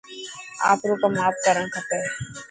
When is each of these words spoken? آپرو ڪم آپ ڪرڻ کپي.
آپرو 0.71 0.95
ڪم 1.01 1.13
آپ 1.27 1.35
ڪرڻ 1.45 1.65
کپي. 1.73 1.99